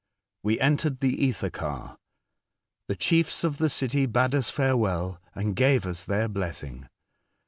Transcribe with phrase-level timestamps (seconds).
[0.41, 1.95] "We entered the ether car.
[2.87, 6.87] The chiefs of the city bade us farewell, and gave us their blessing.